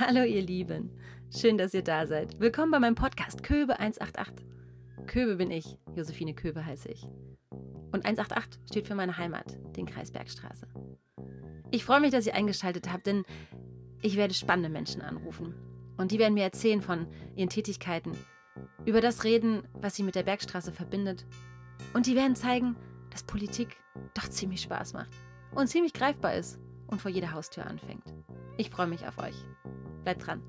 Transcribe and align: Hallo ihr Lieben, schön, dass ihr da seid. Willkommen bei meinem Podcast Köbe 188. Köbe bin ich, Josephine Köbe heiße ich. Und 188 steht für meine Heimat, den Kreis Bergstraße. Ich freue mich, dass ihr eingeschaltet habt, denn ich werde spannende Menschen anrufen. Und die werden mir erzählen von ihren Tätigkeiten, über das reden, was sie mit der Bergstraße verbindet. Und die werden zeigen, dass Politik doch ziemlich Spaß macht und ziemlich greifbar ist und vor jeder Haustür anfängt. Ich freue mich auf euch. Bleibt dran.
Hallo 0.00 0.24
ihr 0.24 0.42
Lieben, 0.42 0.90
schön, 1.34 1.56
dass 1.56 1.72
ihr 1.72 1.82
da 1.82 2.06
seid. 2.06 2.40
Willkommen 2.40 2.70
bei 2.70 2.80
meinem 2.80 2.94
Podcast 2.94 3.42
Köbe 3.42 3.78
188. 3.78 4.44
Köbe 5.06 5.36
bin 5.36 5.50
ich, 5.50 5.78
Josephine 5.94 6.34
Köbe 6.34 6.66
heiße 6.66 6.90
ich. 6.90 7.06
Und 7.92 8.04
188 8.04 8.60
steht 8.68 8.86
für 8.88 8.94
meine 8.94 9.16
Heimat, 9.18 9.56
den 9.76 9.86
Kreis 9.86 10.10
Bergstraße. 10.10 10.66
Ich 11.70 11.84
freue 11.84 12.00
mich, 12.00 12.10
dass 12.10 12.26
ihr 12.26 12.34
eingeschaltet 12.34 12.92
habt, 12.92 13.06
denn 13.06 13.24
ich 14.02 14.16
werde 14.16 14.34
spannende 14.34 14.68
Menschen 14.68 15.00
anrufen. 15.00 15.54
Und 15.96 16.10
die 16.10 16.18
werden 16.18 16.34
mir 16.34 16.42
erzählen 16.42 16.82
von 16.82 17.06
ihren 17.36 17.48
Tätigkeiten, 17.48 18.12
über 18.84 19.00
das 19.00 19.24
reden, 19.24 19.62
was 19.74 19.94
sie 19.94 20.02
mit 20.02 20.16
der 20.16 20.24
Bergstraße 20.24 20.72
verbindet. 20.72 21.24
Und 21.94 22.06
die 22.06 22.16
werden 22.16 22.36
zeigen, 22.36 22.76
dass 23.10 23.22
Politik 23.22 23.76
doch 24.14 24.28
ziemlich 24.28 24.62
Spaß 24.62 24.92
macht 24.92 25.10
und 25.54 25.68
ziemlich 25.68 25.92
greifbar 25.92 26.34
ist 26.34 26.58
und 26.94 27.02
vor 27.02 27.10
jeder 27.10 27.32
Haustür 27.32 27.66
anfängt. 27.66 28.04
Ich 28.56 28.70
freue 28.70 28.86
mich 28.86 29.06
auf 29.06 29.18
euch. 29.18 29.34
Bleibt 30.04 30.26
dran. 30.26 30.40